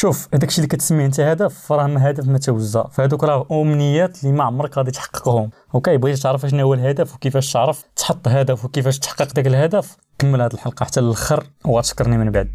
شوف 0.00 0.28
هذاك 0.34 0.48
الشيء 0.48 0.64
اللي 0.64 0.76
كتسميه 0.76 1.06
انت 1.06 1.20
هدف 1.20 1.72
راه 1.72 1.86
ما 1.86 2.10
هدف 2.10 2.28
ما 2.28 2.38
توزع. 2.38 2.88
فهذوك 2.88 3.24
راه 3.24 3.46
أمنيات 3.52 4.24
اللي 4.24 4.34
ما 4.34 4.44
عمرك 4.44 4.78
غادي 4.78 4.90
تحققهم. 4.90 5.50
أوكي 5.74 5.96
بغيتي 5.96 6.22
تعرف 6.22 6.46
شنو 6.46 6.62
هو 6.62 6.74
الهدف 6.74 7.14
وكيفاش 7.14 7.52
تعرف 7.52 7.84
تحط 7.96 8.28
هدف 8.28 8.64
وكيفاش 8.64 8.98
تحقق 8.98 9.34
ذاك 9.36 9.46
الهدف 9.46 9.96
كمل 10.18 10.40
هذه 10.40 10.52
الحلقة 10.54 10.84
حتى 10.84 11.00
للأخر 11.00 11.46
وغتشكرني 11.64 12.18
من 12.18 12.30
بعد. 12.30 12.52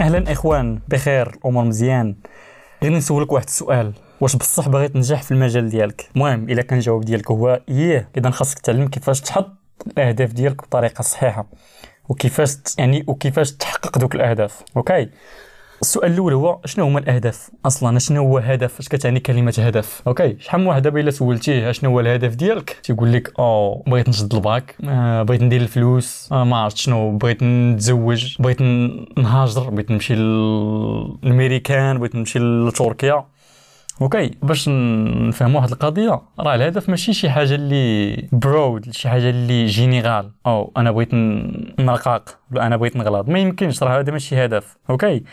أهلا 0.00 0.32
إخوان 0.32 0.80
بخير 0.88 1.28
الأمور 1.28 1.64
مزيان. 1.64 2.16
غير 2.82 2.92
نسولك 2.92 3.32
واحد 3.32 3.46
السؤال. 3.46 3.92
واش 4.20 4.36
بصح 4.36 4.68
باغي 4.68 4.88
تنجح 4.88 5.22
في 5.22 5.30
المجال 5.30 5.68
ديالك؟ 5.68 6.10
المهم 6.16 6.50
إلا 6.50 6.62
كان 6.62 6.78
الجواب 6.78 7.04
ديالك 7.04 7.30
هو 7.30 7.60
إيه. 7.68 8.08
إذا 8.16 8.30
خاصك 8.30 8.58
تعلم 8.58 8.88
كيفاش 8.88 9.20
تحط 9.20 9.52
الأهداف 9.86 10.32
ديالك 10.32 10.62
بطريقة 10.62 11.02
صحيحة 11.02 11.46
وكيفاش 12.08 12.56
يعني 12.78 13.04
وكيفاش 13.06 13.52
تحقق 13.52 13.98
دوك 13.98 14.14
الأهداف. 14.14 14.62
OK؟ 14.76 15.08
السؤال 15.86 16.12
الأول 16.12 16.32
هو 16.32 16.60
شنو 16.64 16.84
هما 16.84 16.98
الأهداف 16.98 17.50
أصلا؟ 17.66 17.98
شنو 17.98 18.22
هو 18.22 18.38
هدف؟ 18.38 18.78
اش 18.78 18.88
كتعني 18.88 19.20
كلمة 19.20 19.54
هدف؟ 19.58 20.02
OK 20.06 20.36
شحال 20.40 20.60
من 20.60 20.66
واحد 20.66 20.82
دابا 20.82 21.00
إلا 21.00 21.10
سولتيه 21.10 21.72
شنو 21.72 21.90
هو 21.90 22.00
الهدف 22.00 22.34
ديالك؟ 22.34 22.80
تيقول 22.82 23.12
لك 23.12 23.32
أو 23.38 23.82
بغيت 23.86 24.08
نشد 24.08 24.34
الباك 24.34 24.76
آه 24.84 25.22
بغيت 25.22 25.42
ندير 25.42 25.60
الفلوس 25.60 26.28
آه 26.32 26.44
ما 26.44 26.56
عرفت 26.56 26.76
شنو 26.76 27.16
بغيت 27.16 27.42
نتزوج 27.42 28.36
بغيت 28.38 28.62
نهاجر 29.18 29.70
بغيت 29.70 29.90
نمشي 29.90 30.14
للميريكان 30.14 31.98
بغيت 31.98 32.14
نمشي 32.14 32.38
لتركيا. 32.38 33.24
OK 34.02 34.30
باش 34.42 34.68
نفهموا 34.68 35.60
واحد 35.60 35.70
القضية 35.70 36.22
راه 36.40 36.54
الهدف 36.54 36.88
ماشي 36.88 37.12
شي 37.12 37.30
حاجة 37.30 37.54
اللي 37.54 38.16
broad 38.32 38.90
شي 38.90 39.08
حاجة 39.08 39.30
اللي 39.30 39.66
général 39.66 40.30
أو 40.46 40.72
أنا 40.76 40.90
بغيت 40.90 41.14
نرقاق 41.80 42.38
ولا 42.52 42.66
أنا 42.66 42.76
بغيت 42.76 42.96
نغلط. 42.96 43.28
ما 43.28 43.38
يمكنش 43.38 43.82
راه 43.82 44.00
هذا 44.00 44.12
ماشي 44.12 44.44
هدف. 44.44 44.76
OK 44.90 45.24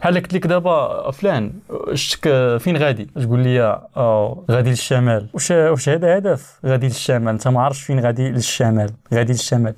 بحال 0.00 0.14
قلت 0.14 0.34
لك 0.34 0.46
دابا 0.46 1.10
فلان 1.10 1.52
شتك 1.94 2.56
فين 2.56 2.76
غادي؟ 2.76 3.04
تقول 3.04 3.40
لي؟ 3.40 3.60
آه 3.96 4.44
غادي 4.50 4.70
للشمال. 4.70 5.28
واش 5.34 5.50
واش 5.50 5.88
هذا 5.88 6.18
هدف؟ 6.18 6.60
غادي 6.66 6.86
للشمال. 6.86 7.28
أنت 7.28 7.48
ما 7.48 7.62
عارفش 7.62 7.82
فين 7.82 8.00
غادي؟ 8.00 8.30
للشمال. 8.30 8.90
غادي 9.14 9.32
للشمال. 9.32 9.74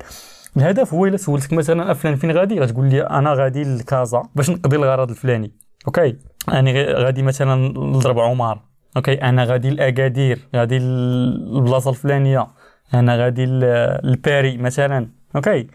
الهدف 0.57 0.95
هو 0.95 1.07
إلا 1.07 1.17
سولتك 1.17 1.53
مثلا 1.53 1.95
فلان 1.95 2.17
فين 2.17 2.31
غادي؟ 2.31 2.61
غتقول 2.61 2.91
لي 2.91 3.03
أنا 3.03 3.33
غادي 3.33 3.63
لكازا 3.65 4.23
باش 4.35 4.51
نقضي 4.51 4.77
الغرض 4.77 5.11
الفلاني. 5.11 5.53
OK. 5.87 6.17
أنا 6.49 6.73
غادي 6.93 7.23
مثلا 7.23 7.55
نضرب 7.79 8.19
عمر 8.19 8.59
OK؟ 8.97 9.15
أنا 9.15 9.45
غادي 9.45 9.71
لاكادير 9.71 10.39
غادي 10.57 10.79
للبلاصه 10.79 11.91
الفلانية 11.91 12.47
أنا 12.95 13.17
غادي 13.17 13.47
لباري 14.05 14.57
مثلا 14.57 15.09
OK؟ 15.37 15.67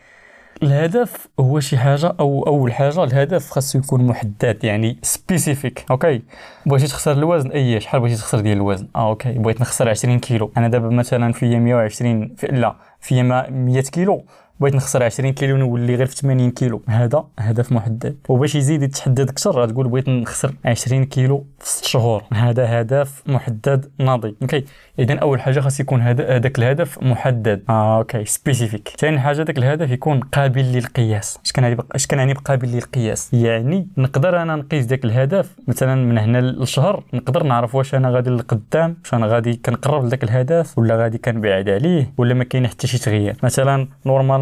الهدف 0.64 1.28
هو 1.40 1.60
شي 1.60 1.78
حاجة 1.78 2.16
أو 2.20 2.44
أول 2.48 2.74
حاجة 2.74 3.04
الهدف 3.04 3.50
خاصو 3.50 3.80
يكون 3.80 4.08
محدد 4.08 4.64
يعني 4.64 4.98
spécifique 5.02 5.86
OK؟ 5.92 6.22
بغيتي 6.66 6.88
تخسر 6.88 7.12
الوزن؟ 7.12 7.52
أي 7.52 7.80
شحال 7.80 8.00
بغيتي 8.00 8.16
تخسر 8.16 8.40
ديال 8.40 8.58
الوزن؟ 8.58 8.88
آه 8.96 9.10
OK 9.10 9.32
بغيت 9.32 9.62
نخسر 9.62 9.90
20 9.90 10.20
كيلو. 10.20 10.52
أنا 10.58 10.68
دابا 10.68 10.90
مثلا 10.90 11.34
في 11.34 11.60
120 11.60 12.36
في 12.36 12.48
لا 12.48 12.76
في 13.02 13.24
100 13.24 13.82
كيلو. 13.82 14.26
بغيت 14.60 14.76
نخسر 14.76 15.04
20 15.04 15.34
كيلو 15.34 15.58
نولي 15.58 15.96
غير 15.96 16.06
في 16.06 16.16
80 16.16 16.52
كيلو. 16.52 16.82
هذا 16.88 17.26
هدف 17.40 17.72
محدد. 17.72 18.18
وباش 18.30 18.56
يزيد 18.56 18.84
يتحدد 18.84 19.30
أكثر 19.30 19.52
غتقول 19.62 19.88
بغيت 19.88 20.10
نخسر 20.10 20.54
20 20.66 21.04
كيلو 21.06 21.46
في 21.60 21.70
6 21.70 21.88
شهور. 21.88 22.24
هذا 22.34 22.82
هدف 22.82 23.24
محدد 23.28 23.92
ناضي. 24.00 24.36
OK. 24.42 24.64
إذا 25.00 25.20
أول 25.20 25.42
حاجة 25.42 25.60
خاص 25.60 25.80
يكون 25.80 26.02
هذاك 26.02 26.60
الهدف 26.60 27.04
محدد. 27.04 27.64
آه 27.70 27.98
OK. 27.98 28.26
spécifique 28.26 28.94
ثاني 28.98 29.20
حاجة 29.20 29.42
ذاك 29.42 29.58
الهدف 29.58 29.92
يكون 29.92 30.20
قابل 30.20 30.62
للقياس. 30.62 31.40
اش 31.46 31.52
كنعني 31.52 31.78
اش 31.92 32.08
كنعني 32.08 32.34
بقابل 32.34 32.68
للقياس؟ 32.68 33.34
يعني 33.34 33.88
نقدر 33.98 34.42
أنا 34.42 34.56
نقيس 34.56 34.86
ذاك 34.86 35.06
الهدف 35.06 35.56
مثلا 35.68 35.96
من 35.96 36.18
هنا 36.18 36.38
للشهر 36.38 37.04
نقدر 37.14 37.44
نعرف 37.44 37.76
واش 37.76 37.96
أنا 37.96 38.10
غادي 38.10 38.30
لقدام 38.30 38.98
واش 39.04 39.14
أنا 39.14 39.28
غادي 39.28 39.54
كنقرب 39.54 40.06
لذاك 40.06 40.24
الهدف 40.24 40.78
ولا 40.78 40.96
غادي 40.96 41.18
كنبعد 41.18 41.70
عليه 41.70 42.14
ولا 42.18 42.34
ما 42.34 42.44
كاين 42.44 42.68
حتى 42.68 42.88
شي 42.88 42.98
تغيير. 42.98 43.36
مثلا 43.44 43.88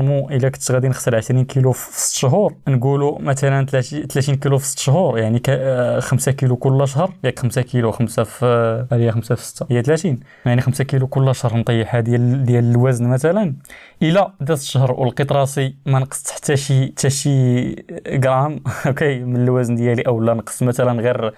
normalement 0.06 0.34
إلا 0.34 0.50
كنت 0.50 0.72
غادي 0.72 0.88
نخسر 0.88 1.16
20 1.16 1.46
كيلو 1.46 1.72
في 1.72 2.00
6 2.00 2.20
شهور. 2.20 2.56
نقولوا 2.68 3.20
مثلا 3.22 3.66
30 3.66 4.36
كيلو 4.36 4.58
في 4.58 4.66
6 4.66 4.80
شهور 4.80 5.20
يعني 5.20 5.42
5 6.02 6.30
آه، 6.30 6.34
كيلو 6.36 6.56
كل 6.56 6.88
شهر 6.88 7.14
ياك 7.24 7.40
5 7.40 7.62
كيلو 7.62 7.92
5 7.92 8.24
في 8.24 8.46
هي 8.92 9.12
5 9.12 9.36
في 9.36 9.44
6 9.46 9.66
هي 9.70 9.82
30 9.82 10.20
يعني 10.46 10.62
5 10.62 10.84
كيلو 10.84 11.08
كل 11.08 11.36
شهر 11.36 11.58
نطيحها 11.58 12.00
ديال 12.00 12.46
ديال 12.46 12.72
الوزن 12.72 13.08
مثلا. 13.08 13.56
إلا 14.02 14.34
داز 14.42 14.62
الشهر 14.62 14.92
ولقيت 14.92 15.32
راسي 15.32 15.76
ما 15.86 16.00
نقصت 16.00 16.32
حتى 16.32 16.58
شي 16.58 16.86
حتى 16.88 17.10
شي 17.10 17.76
غرام 18.26 18.64
OK 18.88 19.20
من 19.20 19.44
الوزن 19.44 19.76
ديالي 19.76 20.02
أو 20.02 20.22
لا 20.22 20.34
نقصت 20.34 20.64
مثلا 20.64 21.02
غير 21.02 21.34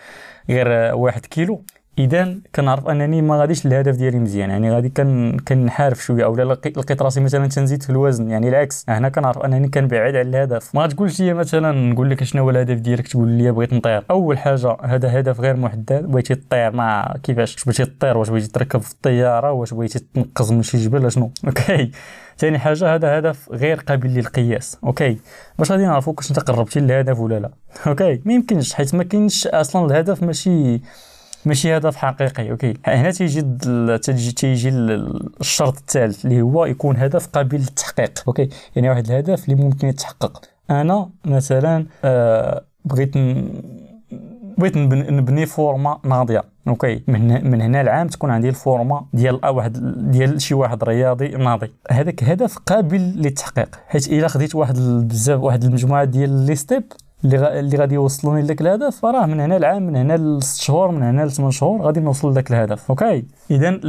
غير 0.49 0.95
واحد 0.95 1.25
كيلو. 1.25 1.63
اذا 1.97 2.35
كنعرف 2.55 2.87
أنني 2.87 3.21
ما 3.21 3.39
غاديش 3.39 3.65
الهدف 3.65 3.95
ديالي 3.95 4.19
مزيان. 4.19 4.49
يعني 4.49 4.71
غادي 4.71 4.89
كن 4.89 5.37
كنحارف 5.47 6.03
شوية 6.03 6.25
اولا 6.25 6.43
لقيت 6.53 7.01
راسي 7.01 7.19
مثلا 7.19 7.47
تنزيد 7.47 7.83
في 7.83 7.89
الوزن. 7.89 8.29
يعني 8.29 8.49
العكس 8.49 8.85
هنا 8.89 9.09
كنعرف 9.09 9.37
أنني 9.37 9.67
كنبعد 9.67 10.15
على 10.15 10.21
الهدف. 10.21 10.75
ما 10.75 10.87
تقولش 10.87 11.21
لي 11.21 11.33
مثلا 11.33 11.71
نقول 11.71 12.09
لك 12.09 12.23
شنو 12.23 12.43
هو 12.43 12.49
الهدف 12.49 12.77
ديالك 12.77 13.07
تقول 13.07 13.29
لي 13.29 13.51
بغيت 13.51 13.73
نطير. 13.73 14.03
أول 14.11 14.37
حاجة 14.37 14.77
هذا 14.83 15.19
هدف 15.19 15.39
غير 15.39 15.55
محدد. 15.55 16.05
بغيتي 16.11 16.35
تطير 16.35 16.71
ما 16.71 17.17
كيفاش؟ 17.23 17.55
واش 17.55 17.65
بغيتي 17.65 17.85
تطير؟ 17.85 18.17
واش 18.17 18.29
بغيتي 18.29 18.47
تركب 18.47 18.81
في 18.81 18.91
الطيارة؟ 18.91 19.51
واش 19.51 19.73
بغيتي 19.73 19.99
تنقز 19.99 20.51
من 20.51 20.63
شي 20.63 20.77
جبل؟ 20.77 21.11
شنو 21.11 21.31
OK. 21.47 21.91
ثاني 22.37 22.59
حاجة 22.59 22.95
هذا 22.95 23.19
هدف 23.19 23.51
غير 23.51 23.77
قابل 23.79 24.09
للقياس. 24.09 24.77
OK. 24.83 25.17
باش 25.59 25.71
غادي 25.71 25.83
نعرفوا 25.83 26.13
واش 26.17 26.29
أنت 26.29 26.39
قربتي 26.39 26.79
للهدف 26.79 27.19
ولا 27.19 27.39
لا؟ 27.39 27.51
OK. 27.87 28.21
ما 28.25 28.33
يمكنش 28.33 28.73
حيت 28.73 28.95
ما 28.95 29.03
كاينش 29.03 29.47
أصلا 29.47 29.85
الهدف 29.85 30.23
ماشي 30.23 30.81
ماشي 31.47 31.77
هدف 31.77 31.95
حقيقي 31.95 32.51
OK. 32.51 32.73
هنا 32.85 33.11
تيجي 33.11 33.41
تيجي 33.97 34.31
تيجي 34.31 34.69
الشرط 34.69 35.77
الثالث 35.77 36.25
اللي 36.25 36.41
هو 36.41 36.65
يكون 36.65 36.97
هدف 36.97 37.27
قابل 37.27 37.57
للتحقيق 37.57 38.23
OK. 38.27 38.49
يعني 38.75 38.89
واحد 38.89 39.05
الهدف 39.05 39.49
اللي 39.49 39.63
ممكن 39.63 39.87
يتحقق. 39.87 40.41
أنا 40.69 41.09
مثلا 41.25 41.85
آه 42.03 42.63
بغيت 42.85 43.13
بغيت 44.57 44.77
نبني 44.77 45.45
فورما 45.45 45.99
ناضية 46.03 46.43
OK. 46.67 47.03
من 47.07 47.51
من 47.51 47.61
هنا 47.61 47.81
العام 47.81 48.07
تكون 48.07 48.29
عندي 48.29 48.49
الفورما 48.49 49.05
ديال 49.13 49.45
واحد 49.45 49.77
ديال 50.11 50.41
شي 50.41 50.53
واحد 50.53 50.83
رياضي 50.83 51.27
ناضي. 51.27 51.71
هذاك 51.91 52.23
هدف 52.23 52.57
قابل 52.57 53.01
للتحقيق 53.15 53.75
حيت 53.87 54.07
إلا 54.07 54.27
خديت 54.27 54.55
واحد 54.55 54.75
بزاف 55.07 55.39
واحد 55.39 55.63
المجموعة 55.63 56.03
ديال 56.03 56.45
les 56.45 56.55
steps 56.55 56.83
اللي 57.25 57.59
اللي 57.59 57.77
غادي 57.77 57.95
يوصلوني 57.95 58.41
لذاك 58.41 58.61
الهدف 58.61 59.05
راه 59.05 59.25
من 59.25 59.39
هنا 59.39 59.57
العام 59.57 59.87
من 59.87 59.95
هنا 59.95 60.17
لست 60.17 60.61
شهور 60.61 60.91
من 60.91 61.03
هنا 61.03 61.25
لثمان 61.25 61.51
شهور 61.51 61.81
غادي 61.81 61.99
نوصل 61.99 62.31
لذاك 62.31 62.51
الهدف 62.51 62.89
OK؟ 62.89 63.25
اذا 63.51 63.79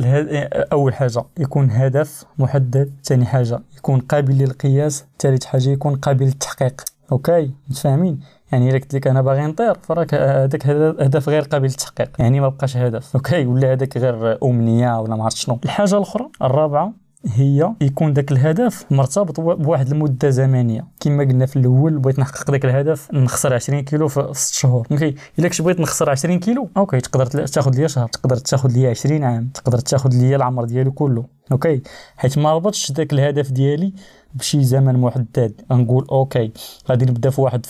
أول 0.73 0.95
حاجة 0.95 1.23
يكون 1.39 1.71
هدف 1.71 2.25
محدد 2.39 2.93
ثاني 3.05 3.27
حاجة 3.27 3.61
يكون 3.77 4.01
قابل 4.01 4.39
للقياس 4.39 5.05
ثالث 5.19 5.45
حاجة 5.45 5.69
يكون 5.71 5.95
قابل 5.95 6.25
للتحقيق 6.25 6.81
OK؟ 7.13 7.51
متفاهمين؟ 7.71 8.21
يعني 8.53 8.71
إلا 8.71 8.79
قلت 8.79 8.95
لك 8.95 9.07
أنا 9.07 9.23
باغي 9.23 9.47
نطير 9.47 9.75
فراك 9.83 10.15
هذاك 10.15 10.67
هدف 10.67 11.29
غير 11.29 11.43
قابل 11.43 11.67
للتحقيق 11.67 12.11
يعني 12.19 12.41
ما 12.41 12.49
بقاش 12.49 12.77
هدف 12.77 13.17
OK؟ 13.17 13.47
ولا 13.47 13.73
هذاك 13.73 13.97
غير 13.99 14.39
أمنية 14.45 15.01
ولا 15.01 15.17
ما 15.17 15.25
عرفت 15.25 15.37
شنو. 15.37 15.59
الحاجة 15.65 15.97
الأخرى 15.97 16.29
الرابعة 16.43 17.08
هي 17.27 17.75
يكون 17.81 18.13
ذاك 18.13 18.33
الهدف 18.33 18.85
مرتبط 18.91 19.41
بواحد 19.41 19.91
المدة 19.93 20.31
زمنية. 20.31 20.87
كما 21.01 21.25
قلنا 21.25 21.47
في 21.47 21.57
الأول 21.57 21.99
بغيت 21.99 22.19
نحقق 22.19 22.51
ذاك 22.51 22.65
الهدف 22.65 23.09
نخسر 23.13 23.55
20 23.55 23.81
كيلو 23.81 24.09
في 24.09 24.29
6 24.33 24.55
شهور. 24.55 24.87
OK 24.93 25.15
إلا 25.39 25.49
كنت 25.49 25.63
بغيت 25.63 25.81
نخسر 25.81 26.11
20 26.11 26.39
كيلو 26.39 26.69
OK 26.77 27.01
تقدر 27.01 27.27
تاخذ 27.27 27.77
ليا 27.77 27.87
شهر 27.87 28.09
تقدر 28.09 28.37
تاخذ 28.37 28.73
ليا 28.73 28.91
20 28.91 29.25
عام 29.25 29.49
تقدر 29.55 29.79
تاخذ 29.79 30.11
ليا 30.11 30.37
العمر 30.37 30.65
ديالي 30.65 30.91
كله 30.91 31.25
OK؟ 31.53 31.83
حيت 32.17 32.39
ما 32.39 32.55
ربطش 32.55 32.93
ذاك 32.93 33.13
الهدف 33.13 33.51
ديالي 33.51 33.93
بشي 34.35 34.65
زمن 34.65 34.95
محدد. 34.95 35.61
نقول 35.71 36.07
OK 36.11 36.53
غادي 36.91 37.05
نبدا 37.05 37.31
في 37.31 37.41
واحد 37.41 37.67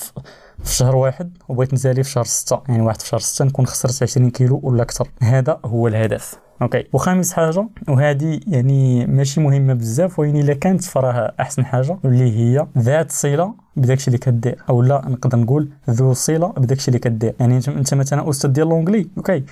في 0.64 0.74
شهر 0.74 0.96
واحد 0.96 1.36
وبغيت 1.48 1.74
نسالي 1.74 2.02
في 2.02 2.10
شهر 2.10 2.24
ستة. 2.24 2.62
يعني 2.68 2.82
واحد 2.82 3.00
في 3.02 3.08
شهر 3.08 3.20
ستة 3.20 3.44
نكون 3.44 3.66
خسرت 3.66 4.02
20 4.02 4.30
كيلو 4.30 4.60
ولا 4.62 4.82
أكثر. 4.82 5.08
هذا 5.22 5.60
هو 5.64 5.88
الهدف. 5.88 6.47
OK. 6.62 6.84
وخامس 6.92 7.32
حاجة 7.32 7.68
وهذه 7.88 8.40
يعني 8.46 9.06
ماشي 9.06 9.40
مهمة 9.40 9.74
بزاف 9.74 10.18
ولكن 10.18 10.36
إلا 10.36 10.54
كانت 10.54 10.84
فراه 10.84 11.34
أحسن 11.40 11.64
حاجة 11.64 11.98
اللي 12.04 12.38
هي 12.38 12.66
ذات 12.78 13.12
صلة 13.12 13.54
بداكشي 13.76 14.06
اللي 14.06 14.18
كدير 14.18 14.58
أو 14.70 14.82
لا 14.82 15.02
نقدر 15.08 15.38
نقول 15.38 15.68
ذو 15.90 16.12
صلة 16.12 16.48
بداكشي 16.48 16.88
اللي 16.88 16.98
كدير. 16.98 17.34
يعني 17.40 17.56
انت 17.68 17.94
مثلا 17.94 18.30
أستاذ 18.30 18.50
ديال 18.50 18.68
l'anglais 18.68 19.08
OK. 19.16 19.44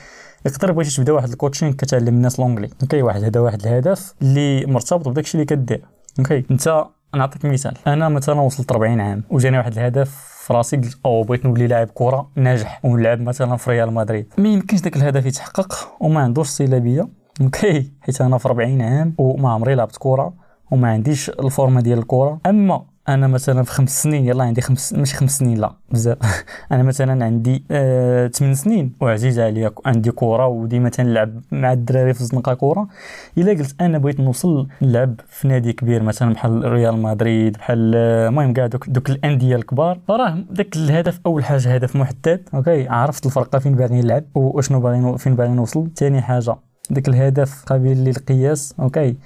يقدر 0.46 0.72
بغيتي 0.72 0.96
تبدا 0.96 1.12
واحد 1.12 1.28
ال 1.28 1.33
coaching 1.33 1.72
كتعلم 1.72 2.08
الناس 2.08 2.40
l'anglais 2.40 2.68
OK. 2.82 3.02
واحد 3.02 3.24
هذا 3.24 3.40
واحد 3.40 3.66
الهدف 3.66 4.14
اللي 4.22 4.66
مرتبط 4.66 5.08
بداكشي 5.08 5.34
اللي 5.34 5.44
كدير 5.44 5.82
OK. 6.18 6.44
انت 6.50 6.84
نعطيك 7.14 7.44
مثال. 7.44 7.74
أنا 7.86 8.08
مثلا 8.08 8.40
وصلت 8.40 8.72
40 8.72 9.00
عام 9.00 9.22
وجاني 9.30 9.58
واحد 9.58 9.72
الهدف 9.72 10.35
في 10.46 10.52
راسي 10.52 10.76
قلت 10.76 10.98
أو 11.06 11.22
بغيت 11.22 11.46
نولي 11.46 11.66
لاعب 11.66 11.88
كرة 11.94 12.30
ناجح 12.34 12.80
ونلعب 12.84 13.20
مثلا 13.20 13.56
في 13.56 13.70
ريال 13.70 13.92
مدريد. 13.92 14.26
ما 14.38 14.48
يمكنش 14.48 14.80
ذاك 14.80 14.96
الهدف 14.96 15.26
يتحقق 15.26 15.96
وما 16.00 16.20
عندوش 16.20 16.62
بيا. 16.62 17.08
OK 17.40 17.92
حيت 18.00 18.20
أنا 18.20 18.38
في 18.38 18.48
40 18.48 18.82
عام 18.82 19.14
وما 19.18 19.50
عمري 19.50 19.74
لعبت 19.74 19.96
كرة 19.98 20.34
وما 20.70 20.88
عنديش 20.88 21.30
الفورمة 21.30 21.80
ديال 21.80 21.98
الكرة. 21.98 22.38
أما 22.46 22.84
أنا 23.08 23.26
مثلا 23.26 23.62
في 23.62 23.72
خمس 23.72 24.02
سنين 24.02 24.24
يلا 24.24 24.44
عندي 24.44 24.60
خمس 24.60 24.92
ماشي 24.92 25.16
خمس 25.16 25.38
سنين 25.38 25.58
لا 25.58 25.72
بزاف. 25.90 26.44
أنا 26.72 26.82
مثلا 26.82 27.24
عندي 27.24 27.64
آه 27.70 28.30
سنين. 28.52 28.92
وعزيز 29.00 29.38
عليا 29.40 29.70
عندي 29.86 30.10
كره 30.10 30.46
وديما 30.46 30.88
تنلعب 30.88 31.40
مع 31.52 31.72
الدراري 31.72 32.14
في 32.14 32.20
الزنقه 32.20 32.54
كره 32.54 32.88
إلا 33.38 33.50
قلت 33.52 33.74
أنا 33.80 33.98
بغيت 33.98 34.20
نوصل 34.20 34.68
نلعب 34.82 35.20
في 35.28 35.48
نادي 35.48 35.72
كبير 35.72 36.02
مثلا 36.02 36.32
بحال 36.32 36.72
ريال 36.72 37.02
مدريد 37.02 37.56
بحال 37.56 37.92
آه، 37.96 38.28
المهم 38.28 38.52
كاع 38.52 38.66
دوك 38.66 38.90
دوك 38.90 39.10
الأندية 39.10 39.56
الكبار. 39.56 39.98
راه 40.10 40.44
داك 40.50 40.76
الهدف 40.76 41.20
أول 41.26 41.44
حاجة 41.44 41.74
هدف 41.74 41.96
محدد. 41.96 42.48
okay 42.54 42.88
عرفت 42.88 43.26
الفرقة 43.26 43.58
فين 43.58 43.74
باغي 43.74 44.00
نلعب 44.00 44.24
وأشنو 44.34 44.80
باغي 44.80 45.18
فين 45.18 45.36
باغي 45.36 45.50
نوصل. 45.50 45.90
ثاني 45.96 46.22
حاجة 46.22 46.56
داك 46.90 47.08
الهدف 47.08 47.64
قابل 47.64 48.04
للقياس. 48.04 48.74
okay 48.80 49.16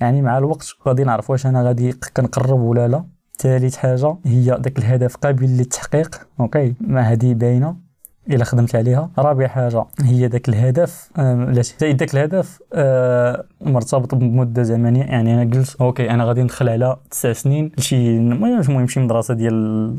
يعني 0.00 0.22
مع 0.22 0.38
الوقت 0.38 0.74
غادي 0.88 1.04
نعرف 1.04 1.30
واش 1.30 1.46
أنا 1.46 1.62
غادي 1.62 1.92
كنقرب 2.16 2.60
ولا 2.60 2.88
لا. 2.88 3.19
ثالث 3.40 3.76
حاجة 3.76 4.16
هي 4.26 4.56
داك 4.60 4.78
الهدف 4.78 5.16
قابل 5.16 5.46
للتحقيق. 5.46 6.26
okay 6.40 6.74
ما 6.80 7.00
هذه 7.00 7.34
باينة. 7.34 7.90
إلا 8.30 8.44
خدمت 8.44 8.74
عليها. 8.74 9.10
رابع 9.18 9.46
حاجة 9.46 9.84
هي 10.00 10.28
داك 10.28 10.48
الهدف 10.48 11.10
لا 11.16 11.62
زائد 11.80 11.96
داك 11.96 12.14
الهدف 12.14 12.58
آه 12.72 13.44
مرتبط 13.60 14.14
بمدة 14.14 14.62
زمنية. 14.62 15.02
يعني 15.02 15.34
أنا 15.34 15.50
قلت 15.50 15.76
okay 15.80 16.10
أنا 16.10 16.24
غادي 16.24 16.42
ندخل 16.42 16.68
على 16.68 16.96
تسع 17.10 17.32
سنين 17.32 17.72
شي 17.78 18.16
المهم 18.16 18.86
شي 18.86 19.00
مدرسة 19.00 19.34
ديال 19.34 19.54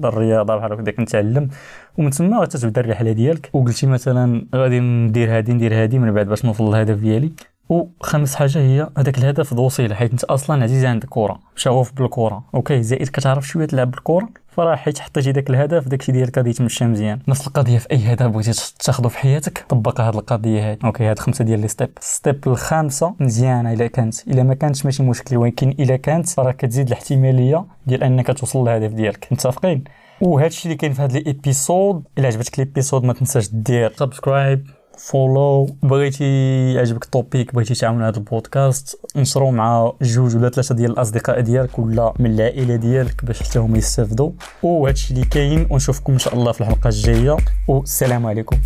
الرياضة 0.06 0.56
بحال 0.56 0.74
هكاك 0.74 1.00
نتعلم. 1.00 1.50
ومن 1.98 2.12
ثم 2.12 2.40
غتبدا 2.40 2.82
الرحلة 2.82 3.12
ديالك. 3.12 3.50
وقلتي 3.54 3.88
مثلا 3.88 4.46
غادي 4.56 4.80
ندير 4.80 5.38
هادي 5.38 5.54
ندير 5.54 5.84
هادي 5.84 6.00
من 6.00 6.12
بعد 6.12 6.28
باش 6.28 6.46
نوصل 6.46 6.70
للهدف 6.70 7.00
ديالي. 7.00 7.32
وخامس 7.72 8.36
حاجة 8.36 8.60
هي 8.60 8.90
هذاك 8.98 9.18
الهدف 9.18 9.54
ذو 9.54 9.75
صلة 9.75 9.96
حيت 9.96 10.12
انت 10.12 10.24
أصلا 10.24 10.64
عزيز 10.64 10.86
عندك 10.86 11.08
كرة 11.10 11.40
شغوف 11.56 11.94
بالكرة 11.94 12.44
okay 12.56 12.84
زائد 12.84 13.08
كتعرف 13.08 13.48
شوية 13.48 13.66
تلعب 13.66 13.92
بالكرة 13.92 14.30
فراه 14.48 14.76
حيت 14.76 15.00
حطيتي 15.00 15.32
داك 15.32 15.50
الهدف 15.50 15.88
داكشي 15.88 16.12
ديالك 16.12 16.38
غادي 16.38 16.50
يتمشى 16.50 16.86
مزيان. 16.86 17.20
نفس 17.28 17.48
القضية 17.48 17.78
في 17.78 17.92
أي 17.92 18.14
هدف 18.14 18.26
بغيتي 18.26 18.74
تاخذه 18.80 19.08
في 19.08 19.18
حياتك 19.18 19.66
طبق 19.70 20.02
هذه 20.02 20.16
القضية 20.16 20.72
هذه 20.72 20.78
okay 20.84 21.04
هاد 21.04 21.20
خمسة 21.20 21.46
ديال 21.46 21.60
les 21.60 21.68
steps. 21.68 21.90
step 22.00 22.48
الخامسة 22.48 23.16
مزيانة 23.20 23.74
إلا 23.74 23.88
كانت 23.88 24.28
إلا 24.28 24.44
ما 24.44 24.54
كانتش 24.54 24.86
ماشي 24.86 25.04
مشكل 25.04 25.38
ولكن 25.38 25.70
إلا 25.70 25.96
كانت 25.96 26.40
راه 26.40 26.52
كتزيد 26.52 26.88
الاحتمالية 26.88 27.66
ديال 27.88 28.04
أنك 28.04 28.28
توصل 28.40 28.62
للهدف 28.62 28.94
ديالك. 28.94 29.28
متفقين؟ 29.32 29.84
وهذا 30.22 30.48
الشيء 30.48 30.66
اللي 30.66 30.76
كاين 30.76 30.94
في 30.94 31.02
هذا 31.02 31.18
ال 31.18 31.28
episode 31.29 32.04
إلا 32.18 32.28
عجبتك 32.28 32.54
ال 32.60 32.65
episode 32.65 33.04
ما 33.04 33.14
تنساش 33.14 33.50
دير. 33.50 33.94
subscribe 33.96 34.68
follow 35.02 35.70
بغيتي 35.84 36.74
يعجبك 36.74 37.04
ال 37.04 37.12
topic 37.12 37.56
بغيتي 37.56 37.74
تعاون 37.74 38.04
هذا 38.04 38.18
البودكاست 38.18 39.00
نشرو 39.16 39.52
مع 39.52 39.94
جوج 40.02 40.36
ولا 40.36 40.50
ثلاثة 40.50 40.76
ديال 40.76 40.92
الأصدقاء 40.92 41.40
ديالك 41.40 41.80
ولا 41.80 42.14
من 42.20 42.32
العائلة 42.32 42.76
ديالك 42.76 43.26
باش 43.26 43.44
حتى 43.44 43.60
هما 43.60 43.78
يستافدوا 43.78 44.32
وهادشي 44.64 45.14
اللي 45.14 45.26
كاين 45.26 45.68
ونشوفكم 45.70 46.14
إن 46.14 46.20
شاء 46.20 46.34
الله 46.34 46.52
في 46.52 46.62
الحلقة 46.62 46.88
الجاية. 46.88 47.38
والسلام 47.68 48.26
عليكم. 48.26 48.58